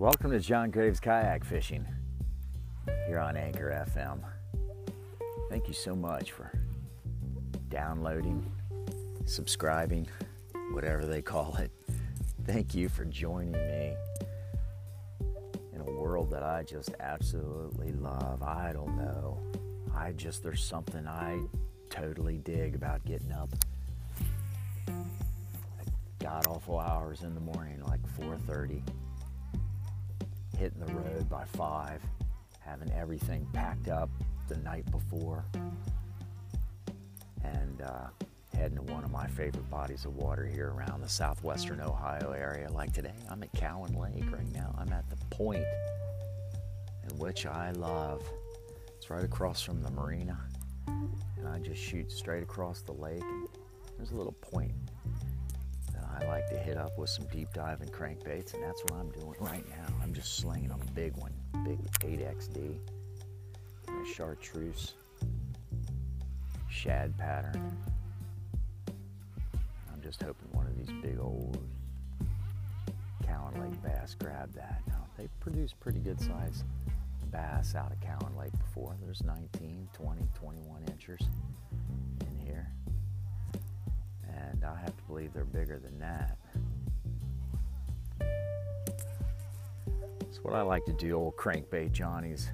[0.00, 1.86] Welcome to John Graves Kayak Fishing
[3.06, 4.20] here on Anchor FM.
[5.50, 6.50] Thank you so much for
[7.68, 8.50] downloading,
[9.26, 10.08] subscribing,
[10.72, 11.70] whatever they call it.
[12.46, 13.94] Thank you for joining me
[15.74, 18.42] in a world that I just absolutely love.
[18.42, 19.38] I don't know.
[19.94, 21.40] I just, there's something I
[21.90, 23.50] totally dig about getting up
[26.20, 28.82] god awful hours in the morning, like 4:30,
[30.60, 32.02] hitting the road by five,
[32.60, 34.10] having everything packed up
[34.46, 35.42] the night before,
[37.42, 38.08] and uh,
[38.54, 42.70] heading to one of my favorite bodies of water here around the southwestern Ohio area.
[42.70, 44.74] Like today, I'm at Cowan Lake right now.
[44.76, 45.64] I'm at the point
[47.10, 48.22] in which I love.
[48.98, 50.38] It's right across from the marina,
[50.86, 53.22] and I just shoot straight across the lake.
[53.22, 53.48] And
[53.96, 54.72] there's a little point
[56.20, 59.34] I like to hit up with some deep diving crankbaits, and that's what I'm doing
[59.40, 59.94] right now.
[60.02, 61.32] I'm just slinging on a big one,
[61.64, 62.76] big 8XD,
[63.88, 64.94] and a chartreuse
[66.68, 67.76] shad pattern.
[69.92, 71.58] I'm just hoping one of these big old
[73.26, 74.82] Cowan Lake bass grab that.
[74.88, 76.64] Now, they produce pretty good size
[77.30, 78.96] bass out of Cowan Lake before.
[79.02, 81.69] There's 19, 20, 21 inchers in here
[84.52, 86.36] and I have to believe they're bigger than that.
[90.20, 92.48] It's what I like to do, old crankbait Johnny's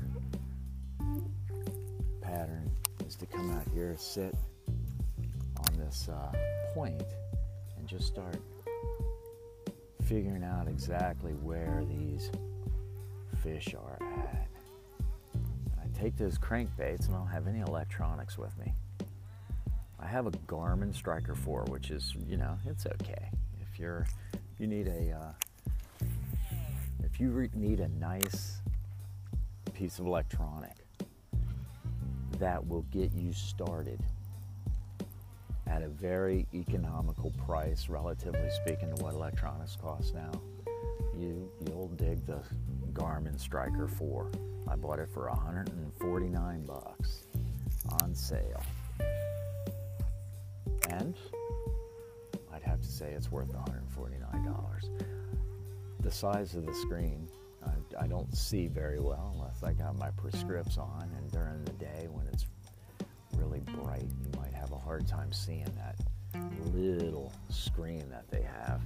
[2.20, 2.70] pattern
[3.06, 4.34] is to come out here, sit
[5.68, 6.32] on this uh,
[6.74, 7.02] point,
[7.78, 8.36] and just start
[10.04, 12.30] figuring out exactly where these
[13.42, 14.48] fish are at.
[15.80, 18.72] I take those crankbaits and I don't have any electronics with me.
[19.98, 23.30] I have a Garmin Striker 4, which is, you know, it's okay.
[23.60, 24.06] If you're,
[24.58, 26.06] you need a, uh,
[27.02, 28.60] if you re- need a nice
[29.72, 30.76] piece of electronic
[32.38, 34.00] that will get you started
[35.66, 40.30] at a very economical price, relatively speaking to what electronics cost now,
[41.18, 42.40] you you'll dig the
[42.92, 44.30] Garmin Striker 4.
[44.68, 47.26] I bought it for 149 bucks
[48.00, 48.62] on sale.
[52.52, 54.88] I'd have to say it's worth $149.
[56.00, 57.28] The size of the screen,
[57.66, 61.72] I, I don't see very well unless I got my prescripts on, and during the
[61.72, 62.46] day when it's
[63.36, 65.96] really bright, you might have a hard time seeing that
[66.72, 68.80] little screen that they have.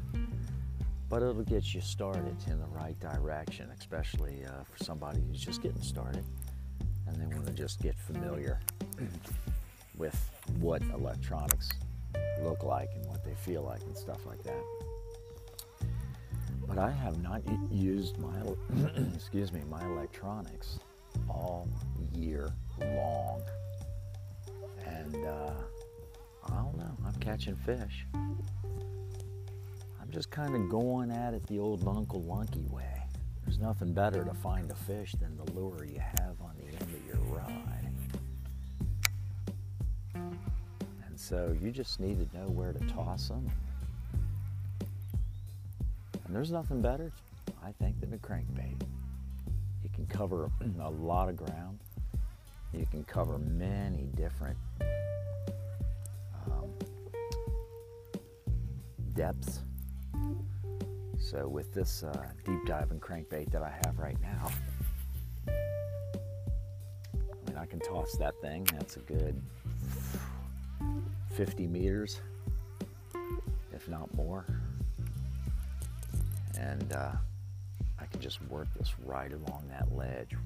[1.09, 5.63] But it'll get you started in the right direction, especially uh, for somebody who's just
[5.63, 6.25] getting started
[7.07, 8.61] and they want to just get familiar
[9.97, 11.71] with what electronics
[12.43, 14.63] look like and what they feel like and stuff like that.
[16.67, 18.41] But I have not used my
[19.15, 20.79] excuse me my electronics
[21.29, 21.69] all
[22.15, 23.43] year long,
[24.87, 25.53] and uh,
[26.47, 26.97] I don't know.
[27.05, 28.07] I'm catching fish.
[28.15, 33.03] I'm just kind of going at it the old Uncle Lunky way.
[33.45, 36.50] There's nothing better to find a fish than the lure you have on
[41.31, 43.49] So you just need to know where to toss them.
[46.25, 47.13] And there's nothing better,
[47.65, 48.83] I think, than a crankbait.
[49.85, 50.51] You can cover
[50.83, 51.79] a lot of ground.
[52.73, 54.59] You can cover many different
[56.47, 56.73] um,
[59.15, 59.61] depths.
[61.17, 64.51] So with this uh, deep diving crankbait that I have right now,
[65.47, 65.53] I
[67.47, 68.67] mean, I can toss that thing.
[68.73, 69.41] That's a good
[71.41, 72.21] 50 meters,
[73.73, 74.45] if not more.
[76.59, 77.13] And uh,
[77.99, 80.37] I can just work this right along that ledge.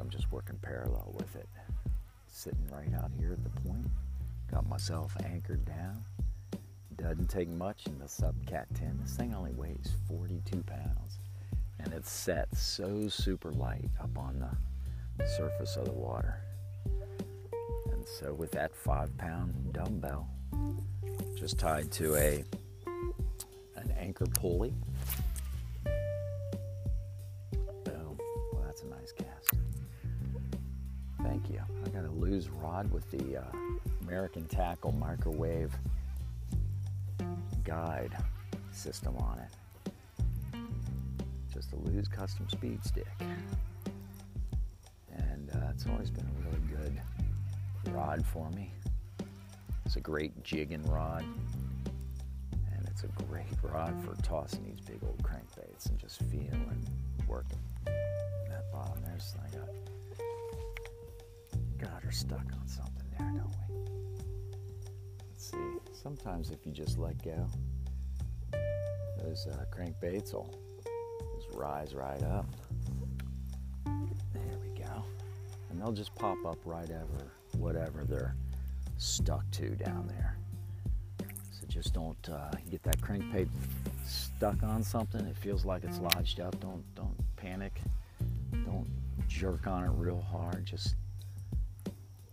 [0.00, 1.46] I'm just working parallel with it.
[2.26, 3.86] Sitting right out here at the point.
[4.50, 6.02] Got myself anchored down.
[6.96, 8.98] Doesn't take much in the SUPCat 10.
[9.02, 11.18] This thing only weighs 42 pounds.
[11.80, 14.38] And it's set so super light up on
[15.18, 16.40] the surface of the water.
[18.06, 20.28] So with that five pound dumbbell,
[21.36, 22.44] just tied to a
[23.76, 24.74] an anchor pulley.
[27.84, 28.18] Boom.
[28.52, 29.54] Well, that's a nice cast.
[31.22, 31.60] Thank you.
[31.84, 33.44] I got a Lew's rod with the uh,
[34.02, 35.72] American Tackle microwave
[37.64, 38.16] guide
[38.70, 40.58] system on it.
[41.52, 43.06] Just a Lew's custom speed stick.
[45.16, 47.00] And uh, it's always been a really good
[47.90, 48.72] rod for me.
[49.84, 51.24] It's a great jigging rod,
[52.72, 56.86] and it's it's a great rod for tossing these big old crankbaits and just feeling,
[57.26, 57.58] working.
[57.84, 59.68] That bottom there's, I got,
[61.90, 63.74] got her stuck on something there, don't we?
[65.30, 65.56] Let's see.
[65.92, 67.48] Sometimes if you just let go,
[69.20, 70.54] those uh, crankbaits will
[71.36, 72.46] just rise right up.
[74.32, 75.04] There we go.
[75.70, 77.32] And they'll just pop up right over
[77.62, 78.34] whatever they're
[78.98, 80.36] stuck to down there.
[81.52, 83.48] So just don't uh, get that crankbait
[84.04, 85.24] stuck on something.
[85.26, 86.58] It feels like it's lodged up.
[86.60, 87.80] Don't don't panic.
[88.64, 88.88] Don't
[89.28, 90.66] jerk on it real hard.
[90.66, 90.96] Just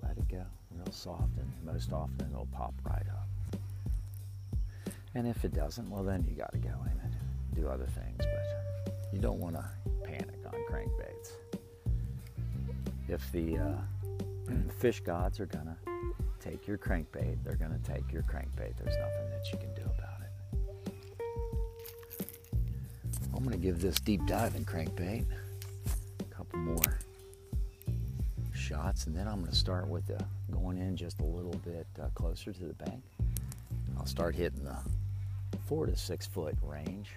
[0.01, 0.43] let it go
[0.75, 3.61] real soft, and most often it'll pop right up.
[5.15, 7.15] And if it doesn't, well then you got to go in and
[7.55, 8.17] do other things.
[8.17, 9.65] But you don't want to
[10.03, 11.31] panic on crankbaits.
[13.07, 13.77] If the uh,
[14.79, 15.77] fish gods are gonna
[16.39, 18.75] take your crankbait, they're to take your crankbait.
[18.77, 20.31] There's nothing that you can do about it.
[23.35, 25.25] I'm to give this deep diving crankbait
[26.19, 26.99] a couple more
[28.53, 32.07] shots, and then I'm to start with the going in just a little bit uh,
[32.15, 33.03] closer to the bank.
[33.97, 34.77] I'll start hitting the
[35.65, 37.11] four to six foot range.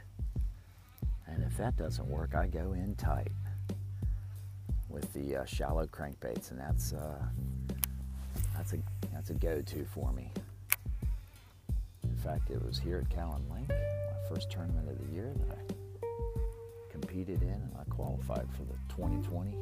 [1.27, 3.33] And if that doesn't work, I go in tight
[4.93, 7.23] with the uh, shallow crankbaits, and that's uh,
[8.57, 8.79] that's a
[9.13, 10.31] that's a go-to for me.
[12.05, 15.59] In fact, it was here at Cowan Lake, my first tournament of the year that
[15.59, 15.73] I
[16.91, 19.57] competed in, and I qualified for the 2020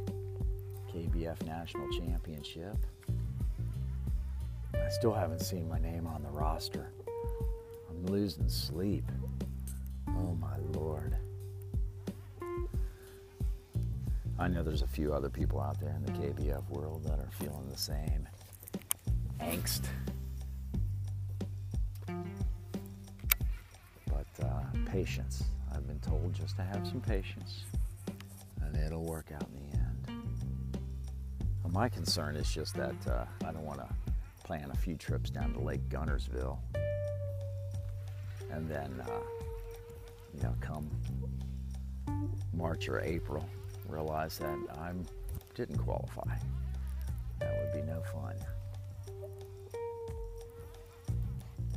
[0.92, 2.76] KBF National Championship.
[4.74, 6.90] I still haven't seen my name on the roster.
[7.88, 9.04] I'm losing sleep.
[10.08, 11.16] Oh my lord.
[14.40, 17.28] I know there's a few other people out there in the KBF world that are
[17.38, 18.26] feeling the same
[19.38, 19.82] angst.
[24.06, 25.44] But uh, patience.
[25.70, 27.64] I've been told just to have some patience
[28.62, 30.22] and it'll work out in the end.
[31.62, 33.88] Well, my concern is just that uh, I don't want to
[34.42, 36.56] plan a few trips down to Lake Guntersville
[38.50, 39.20] and then, uh,
[40.34, 40.90] you know, come
[42.54, 43.46] March or April,
[43.90, 44.92] realize that I
[45.54, 46.36] didn't qualify.
[47.40, 48.34] That would be no fun.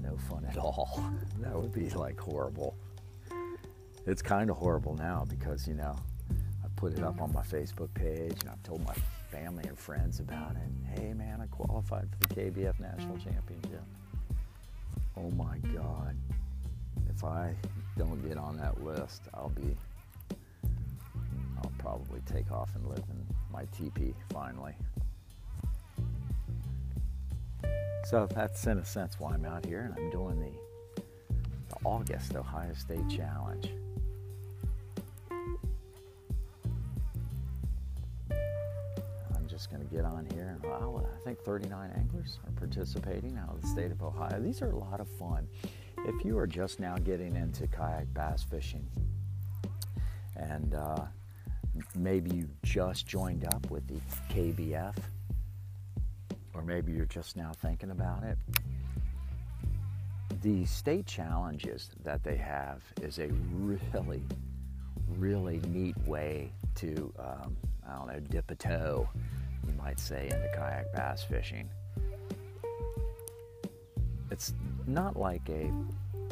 [0.03, 1.03] no fun at all.
[1.39, 2.75] That would be like horrible.
[4.05, 5.95] It's kind of horrible now because, you know,
[6.31, 8.95] I put it up on my Facebook page and I've told my
[9.29, 10.99] family and friends about it.
[10.99, 13.83] Hey man, I qualified for the KBF National Championship.
[15.17, 16.15] Oh my God.
[17.09, 17.53] If I
[17.97, 19.75] don't get on that list, I'll be,
[21.83, 24.73] probably take off and live in my teepee finally.
[28.05, 31.03] So that's in a sense why I'm out here and I'm doing the,
[31.69, 33.69] the August Ohio State Challenge.
[38.31, 40.57] I'm just going to get on here.
[40.65, 44.39] I think 39 anglers are participating out of the state of Ohio.
[44.39, 45.47] These are a lot of fun.
[46.05, 48.85] If you are just now getting into kayak bass fishing
[50.35, 51.05] and uh,
[51.95, 53.99] maybe you just joined up with the
[54.33, 54.95] KBF,
[56.53, 58.37] or maybe you're just now thinking about it.
[60.41, 64.23] The state challenges that they have is a really,
[65.17, 67.55] really neat way to, um,
[67.87, 69.07] I don't know, dip a toe,
[69.65, 71.69] you might say, into kayak bass fishing.
[74.31, 74.53] It's
[74.87, 75.71] not like a,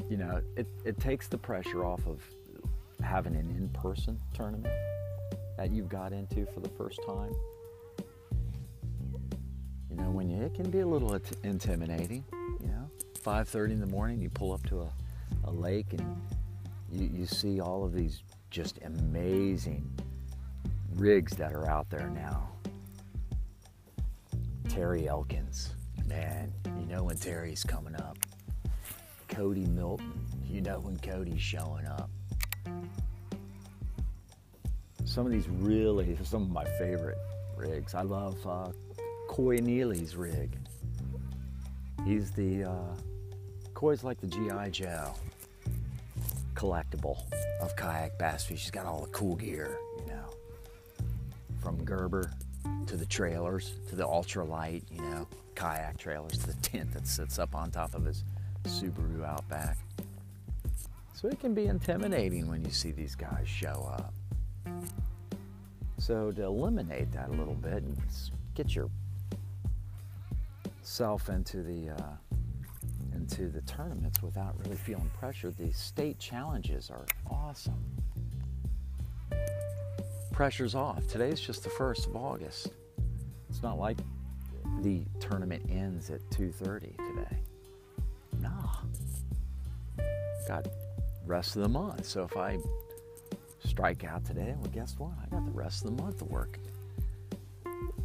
[0.10, 2.22] you know, it, it takes the pressure off of
[3.02, 4.74] having an in person tournament
[5.62, 7.36] that you've got into for the first time
[9.92, 12.24] you know, when you, it can be a little intimidating.
[12.62, 12.90] You know,
[13.22, 14.90] 5:30 in the morning, you pull up to a,
[15.44, 16.22] a lake and
[16.92, 19.88] you, you see all of these just amazing
[20.96, 22.50] rigs that are out there now.
[24.70, 25.74] Terry Elkins,
[26.08, 28.18] man, you know when Terry's coming up.
[29.28, 32.10] Cody Milton, you know when Cody's showing up.
[35.12, 37.18] Some of these really, some of my favorite
[37.58, 37.96] rigs.
[37.96, 38.72] I love uh,
[39.28, 40.58] Coy Neely's rig.
[42.06, 42.96] He's the, uh,
[43.74, 44.70] Coy's like the G.I.
[44.70, 45.14] Joe
[46.56, 47.18] collectible
[47.62, 48.62] of kayak bass fish.
[48.62, 50.30] He's got all the cool gear, you know,
[51.62, 52.32] from Gerber
[52.88, 57.38] to the trailers to the ultralight, you know, kayak trailers to the tent that sits
[57.38, 58.24] up on top of his
[58.64, 59.78] Subaru Outback.
[61.14, 64.14] So it can be intimidating when you see these guys show up.
[65.98, 67.98] So to eliminate that a little bit and
[68.56, 68.76] get
[70.82, 72.16] yourself into the uh,
[73.14, 75.52] into the tournaments without really feeling pressure.
[75.52, 77.84] The state challenges are awesome.
[80.32, 81.08] Pressure's off.
[81.08, 82.72] Today's just the 1st of August.
[83.50, 83.98] It's not like
[84.82, 87.38] the tournament ends at 2:30 today.
[88.40, 88.78] Nah.
[90.48, 90.68] Got
[91.26, 92.06] rest of the month.
[92.06, 92.58] So if I
[93.82, 95.10] strike out today, well guess what?
[95.24, 96.60] I got the rest of the month to work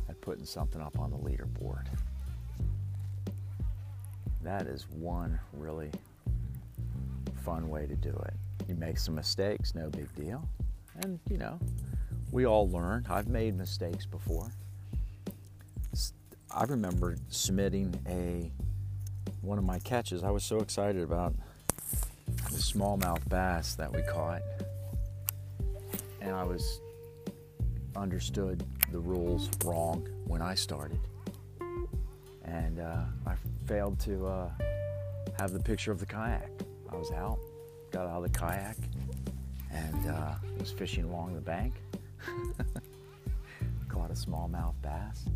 [0.09, 1.85] at putting something up on the leaderboard.
[4.43, 5.91] That is one really
[7.45, 8.33] fun way to do it.
[8.67, 10.49] You make some mistakes, no big deal.
[11.03, 11.59] And you know,
[12.31, 13.05] we all learn.
[13.11, 14.51] I've made mistakes before.
[16.51, 18.51] I remember submitting a
[19.43, 20.25] one of my catches.
[20.25, 21.35] I was so excited about
[22.51, 24.41] the smallmouth bass that we caught,
[26.27, 26.81] and I was
[27.97, 30.99] understood the rules wrong when I started,
[32.45, 33.35] and uh, I
[33.67, 34.51] failed to uh,
[35.39, 36.51] have the picture of the kayak.
[36.93, 37.39] I was out,
[37.91, 38.77] got out of the kayak,
[39.73, 41.75] and uh, was fishing along the bank.
[43.89, 45.27] Caught a smallmouth bass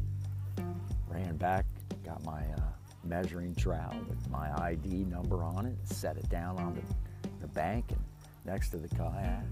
[1.11, 1.67] ran back,
[2.05, 2.61] got my uh,
[3.05, 7.87] measuring trowel with my ID number on it, set it down on the, the bank
[7.91, 8.01] and
[8.45, 9.45] next to the kayak,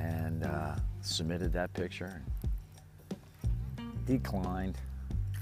[0.00, 2.22] and uh, submitted that picture.
[3.78, 4.76] And declined.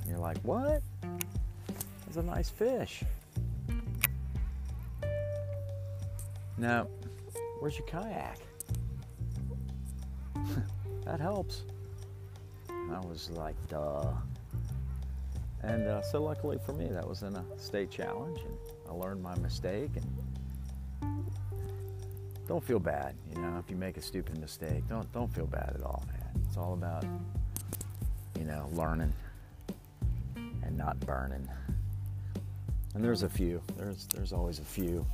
[0.00, 0.82] And you're like, what?
[2.04, 3.02] That's a nice fish.
[6.56, 6.88] Now,
[7.60, 8.38] where's your kayak?
[11.04, 11.62] that helps.
[12.68, 14.12] I was like, duh.
[15.62, 18.56] And uh, so, luckily for me, that was in a state challenge, and
[18.88, 19.90] I learned my mistake.
[19.96, 20.37] And
[22.48, 24.88] don't feel bad, you know, if you make a stupid mistake.
[24.88, 26.42] Don't don't feel bad at all, man.
[26.46, 27.04] It's all about,
[28.38, 29.12] you know, learning
[30.34, 31.46] and not burning.
[32.94, 33.60] And there's a few.
[33.76, 35.06] There's there's always a few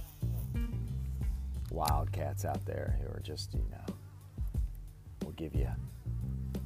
[1.71, 3.95] wildcats out there who are just, you know,
[5.25, 5.69] will give you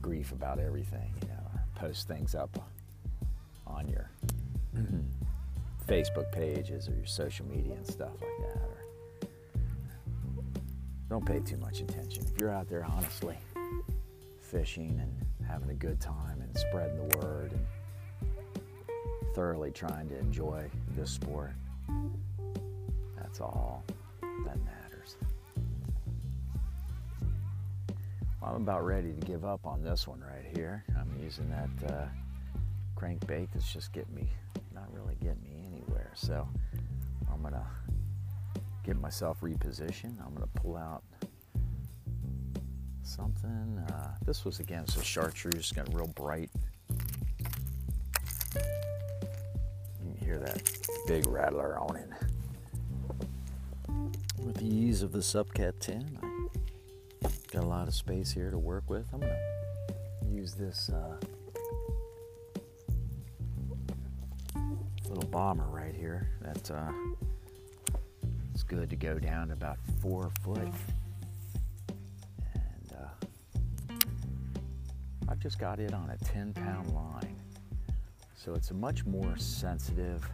[0.02, 2.58] grief about everything, you know, post things up
[3.66, 4.10] on your.
[5.88, 8.57] Facebook pages or your social media and stuff like that.
[11.08, 12.24] Don't pay too much attention.
[12.32, 13.36] If you're out there honestly
[14.40, 17.66] fishing and having a good time and spreading the word and
[19.34, 20.64] thoroughly trying to enjoy
[20.96, 21.52] this sport,
[23.16, 23.84] that's all
[24.22, 25.16] that matters.
[28.40, 30.84] Well, I'm about ready to give up on this one right here.
[30.98, 31.92] I'm using that.
[31.92, 32.06] Uh,
[32.98, 34.28] crankbait that's just getting me,
[34.74, 36.10] not really getting me anywhere.
[36.14, 36.48] So
[37.32, 37.64] I'm gonna
[38.84, 40.24] get myself repositioned.
[40.24, 41.02] I'm gonna pull out
[43.02, 43.84] something.
[43.90, 46.50] Uh, this was against a chartreuse, got real bright.
[46.90, 48.60] You
[50.00, 50.70] can hear that
[51.06, 52.08] big rattler on it.
[54.38, 56.18] With the ease of the SUPCat 10,
[57.24, 59.06] I got a lot of space here to work with.
[59.12, 59.36] I'm gonna
[60.30, 60.90] use this.
[60.90, 61.16] Uh,
[65.08, 66.92] little bomber right here that uh,
[67.22, 67.27] it's
[68.68, 70.58] good to go down about four foot.
[72.54, 73.94] And uh,
[75.28, 77.34] I've just got it on a 10 pound line.
[78.36, 80.28] So it's a much more sensitive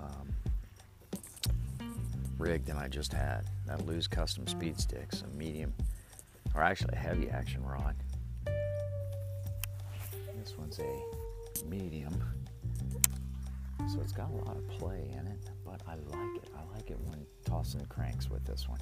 [0.00, 0.34] um,
[2.38, 3.44] rig than I just had.
[3.66, 5.74] That Lew's Custom Speed Sticks, a medium,
[6.54, 7.94] or actually a heavy action rod.
[10.36, 12.41] This one's a medium.
[13.88, 16.48] So it's got a lot of play in it, but I like it.
[16.56, 18.80] I like it when tossing cranks with this one.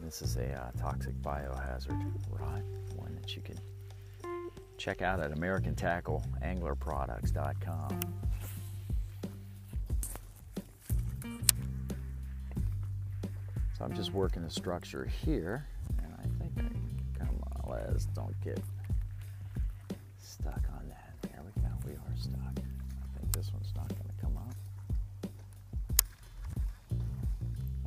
[0.00, 2.62] This is a uh, toxic biohazard rod,
[2.94, 3.58] one that you can
[4.78, 8.00] check out at American Tackle AnglerProducts.com.
[13.76, 15.66] So I'm just working the structure here,
[15.98, 18.60] and I think I come on, let's don't get
[22.24, 24.54] I think this one's not going to come up.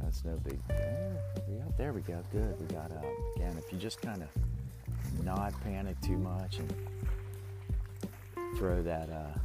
[0.01, 1.73] That's no big deal.
[1.77, 2.23] There we go.
[2.31, 2.59] Good.
[2.59, 3.05] We got up.
[3.35, 4.29] Again, if you just kind of
[5.23, 6.73] not panic too much and
[8.57, 9.37] throw that, uh,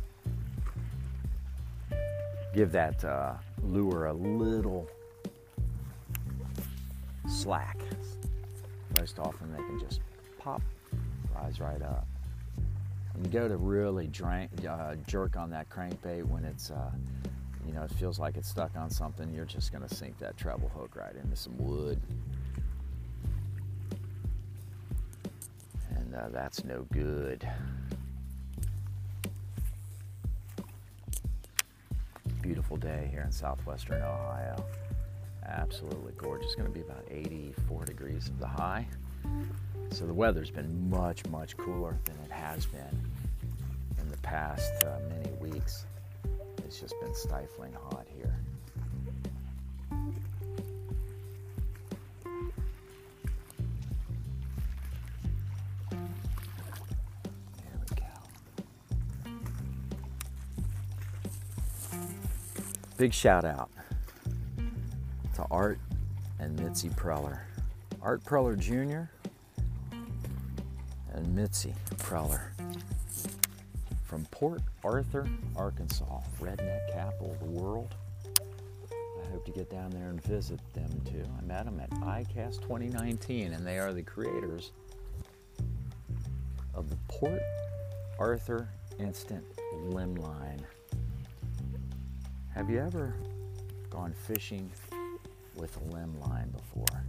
[2.55, 4.89] give that uh, lure a little
[7.29, 7.79] slack.
[8.99, 10.01] Most often they can just
[10.39, 10.63] pop,
[11.35, 12.07] rise right up
[13.23, 16.91] you go to really drink, uh, jerk on that crankbait when it's, uh,
[17.67, 20.37] you know, it feels like it's stuck on something, you're just going to sink that
[20.37, 22.01] treble hook right into some wood.
[25.91, 27.49] And uh, that's no good.
[32.43, 34.63] Beautiful day here in southwestern Ohio.
[35.47, 36.55] Absolutely gorgeous.
[36.55, 38.87] Going to be about 84 degrees of the high.
[39.91, 43.01] So the weather's been much, much cooler than it has been
[44.01, 45.87] in the past uh, many weeks.
[46.59, 48.37] It's just been stifling hot here.
[55.91, 56.01] There
[57.89, 58.05] we go.
[62.97, 63.71] Big shout out
[65.37, 65.79] to Art
[66.41, 67.41] and Mitzi Preller.
[68.03, 69.11] Art Preller Jr.
[71.15, 72.41] and Mitzi Preller
[74.05, 77.95] from Port Arthur, Arkansas, redneck capital of the world.
[78.93, 81.25] I hope to get down there and visit them too.
[81.39, 84.73] I met them at ICAST 2019, and they are the creators
[86.75, 87.43] of the Port
[88.19, 88.69] Arthur
[88.99, 89.45] Instant
[89.87, 90.65] Limb Line.
[92.55, 93.15] Have you ever
[93.91, 94.71] gone fishing
[95.57, 97.05] with a limb line before?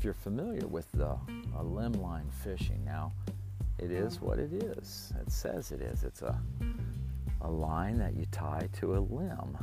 [0.00, 1.14] If you're familiar with the
[1.58, 3.12] a limb line fishing, now
[3.78, 5.12] it is what it is.
[5.20, 6.04] It says it is.
[6.04, 6.40] It's a
[7.42, 9.58] a line that you tie to a limb.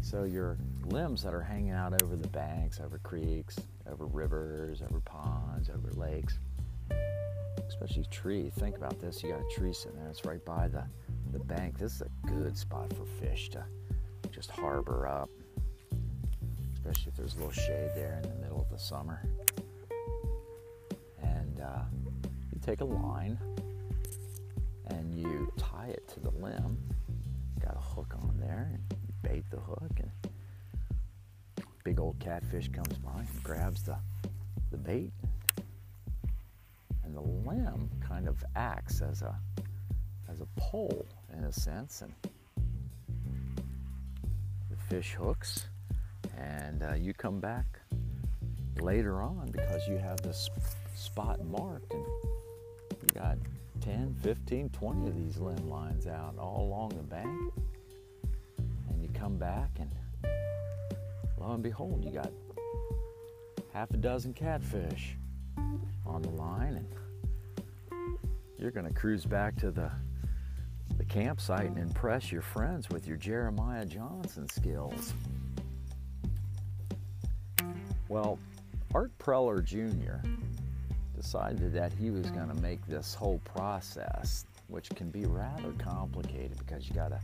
[0.00, 3.56] So your limbs that are hanging out over the banks, over creeks,
[3.90, 6.38] over rivers, over ponds, over lakes,
[7.66, 8.52] especially tree.
[8.60, 9.24] Think about this.
[9.24, 10.08] You got a tree sitting there.
[10.08, 10.84] It's right by the,
[11.32, 11.78] the bank.
[11.78, 13.64] This is a good spot for fish to
[14.30, 15.30] just harbor up,
[16.80, 19.22] especially if there's a little shade there in the middle of the summer.
[21.22, 21.82] And uh,
[22.52, 23.38] you take a line
[24.86, 26.78] and you tie it to the limb.
[27.60, 30.10] Got a hook on there, and you bait the hook, and
[31.84, 33.96] big old catfish comes by and grabs the,
[34.70, 35.12] the bait.
[37.04, 39.38] And the limb kind of acts as a
[40.30, 42.14] as a pole in a sense, and
[44.70, 45.66] the fish hooks,
[46.38, 47.66] and uh, you come back
[48.80, 50.48] later on because you have this
[50.94, 52.04] spot marked, and
[53.02, 53.38] you got
[53.80, 57.52] 10, 15, 20 of these limb lines out all along the bank.
[58.88, 59.90] And you come back, and
[61.38, 62.32] lo and behold, you got
[63.72, 65.16] half a dozen catfish
[66.06, 68.00] on the line, and
[68.58, 69.90] you're going to cruise back to the
[70.98, 75.14] the campsite and impress your friends with your Jeremiah Johnson skills.
[78.10, 78.38] Well,
[78.92, 80.28] Art Preller Jr
[81.20, 86.56] decided that he was going to make this whole process, which can be rather complicated
[86.58, 87.20] because you gotta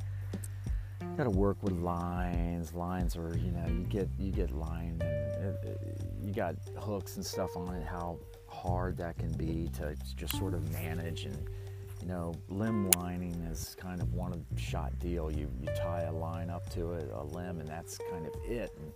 [1.16, 2.74] gotta work with lines.
[2.74, 7.16] Lines are, you know, you get you get line and it, it, you got hooks
[7.16, 7.86] and stuff on it.
[7.86, 8.18] How
[8.48, 11.36] hard that can be to just sort of manage and
[12.02, 15.32] you know, limb lining is kind of one shot deal.
[15.32, 18.70] You you tie a line up to it, a limb, and that's kind of it.
[18.78, 18.92] And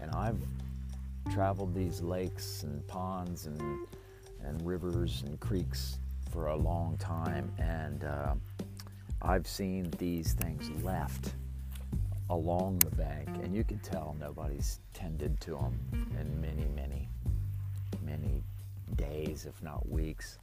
[0.00, 0.38] and I've
[1.30, 3.60] traveled these lakes and ponds and
[4.44, 5.98] and rivers and creeks
[6.30, 8.34] for a long time, and uh,
[9.20, 11.34] I've seen these things left
[12.30, 15.78] along the bank, and you can tell nobody's tended to them
[16.18, 17.08] in many, many,
[18.04, 18.42] many
[18.96, 20.38] days, if not weeks.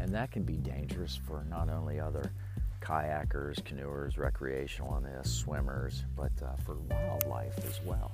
[0.00, 2.32] And that can be dangerous for not only other
[2.80, 8.12] kayakers, canoers, recreationalists, swimmers, but uh, for wildlife as well.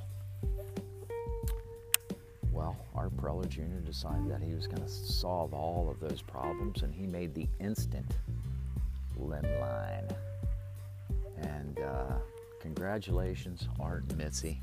[2.57, 3.85] Well, Art Preller Jr.
[3.85, 7.47] decided that he was going to solve all of those problems, and he made the
[7.61, 8.17] instant
[9.19, 10.09] limb line.
[11.43, 12.15] And uh,
[12.61, 14.63] congratulations, Art and Mitzi.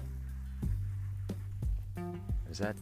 [2.50, 2.76] Is that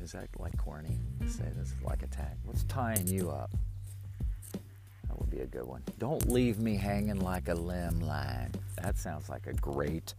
[0.00, 2.36] is that like corny to say this is like a tag?
[2.44, 3.50] What's tying you up?
[5.20, 5.82] Would be a good one.
[5.98, 8.52] Don't leave me hanging like a limb line.
[8.82, 10.14] That sounds like a great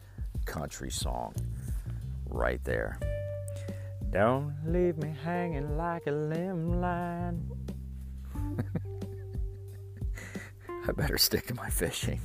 [0.46, 1.34] country song
[2.30, 2.98] right there.
[4.12, 7.50] Don't leave me hanging like a limb line.
[10.88, 12.20] I better stick to my fishing.